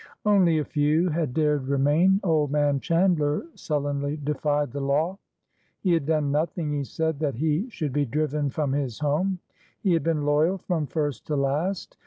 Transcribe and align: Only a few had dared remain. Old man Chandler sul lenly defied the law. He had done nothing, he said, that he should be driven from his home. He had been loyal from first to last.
Only 0.25 0.57
a 0.57 0.65
few 0.65 1.09
had 1.09 1.31
dared 1.35 1.67
remain. 1.67 2.21
Old 2.23 2.49
man 2.49 2.79
Chandler 2.79 3.45
sul 3.53 3.81
lenly 3.83 4.17
defied 4.23 4.71
the 4.71 4.81
law. 4.81 5.19
He 5.79 5.93
had 5.93 6.07
done 6.07 6.31
nothing, 6.31 6.73
he 6.73 6.83
said, 6.83 7.19
that 7.19 7.35
he 7.35 7.69
should 7.69 7.93
be 7.93 8.07
driven 8.07 8.49
from 8.49 8.71
his 8.71 8.97
home. 8.97 9.37
He 9.79 9.93
had 9.93 10.01
been 10.01 10.25
loyal 10.25 10.57
from 10.57 10.87
first 10.87 11.27
to 11.27 11.35
last. 11.35 11.97